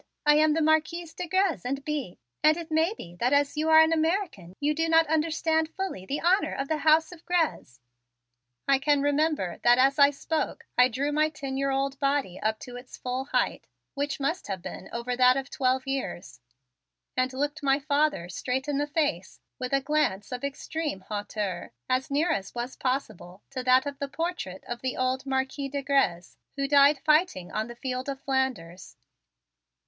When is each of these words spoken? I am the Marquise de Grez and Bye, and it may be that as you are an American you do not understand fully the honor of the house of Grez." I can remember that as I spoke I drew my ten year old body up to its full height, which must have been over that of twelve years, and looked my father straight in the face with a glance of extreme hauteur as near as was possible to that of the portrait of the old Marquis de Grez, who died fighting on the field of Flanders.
I 0.25 0.33
am 0.37 0.53
the 0.55 0.63
Marquise 0.63 1.13
de 1.13 1.27
Grez 1.27 1.63
and 1.63 1.85
Bye, 1.85 2.17
and 2.43 2.57
it 2.57 2.71
may 2.71 2.95
be 2.97 3.13
that 3.17 3.33
as 3.33 3.55
you 3.55 3.69
are 3.69 3.81
an 3.81 3.93
American 3.93 4.55
you 4.59 4.73
do 4.73 4.89
not 4.89 5.05
understand 5.05 5.69
fully 5.75 6.07
the 6.07 6.21
honor 6.21 6.55
of 6.55 6.69
the 6.69 6.77
house 6.79 7.11
of 7.11 7.23
Grez." 7.23 7.79
I 8.67 8.79
can 8.79 9.03
remember 9.03 9.59
that 9.61 9.77
as 9.77 9.99
I 9.99 10.09
spoke 10.09 10.65
I 10.75 10.87
drew 10.87 11.11
my 11.11 11.29
ten 11.29 11.55
year 11.55 11.69
old 11.69 11.99
body 11.99 12.39
up 12.39 12.57
to 12.61 12.77
its 12.77 12.97
full 12.97 13.25
height, 13.25 13.67
which 13.93 14.19
must 14.19 14.47
have 14.47 14.63
been 14.63 14.89
over 14.91 15.15
that 15.15 15.37
of 15.37 15.51
twelve 15.51 15.85
years, 15.85 16.39
and 17.15 17.31
looked 17.31 17.61
my 17.61 17.77
father 17.77 18.27
straight 18.27 18.67
in 18.67 18.79
the 18.79 18.87
face 18.87 19.39
with 19.59 19.71
a 19.71 19.81
glance 19.81 20.31
of 20.31 20.43
extreme 20.43 21.01
hauteur 21.01 21.73
as 21.87 22.09
near 22.09 22.31
as 22.31 22.55
was 22.55 22.75
possible 22.75 23.43
to 23.51 23.61
that 23.65 23.85
of 23.85 23.99
the 23.99 24.09
portrait 24.09 24.63
of 24.67 24.81
the 24.81 24.97
old 24.97 25.27
Marquis 25.27 25.69
de 25.69 25.83
Grez, 25.83 26.37
who 26.57 26.67
died 26.67 26.97
fighting 27.05 27.51
on 27.51 27.67
the 27.67 27.75
field 27.75 28.09
of 28.09 28.19
Flanders. 28.21 28.97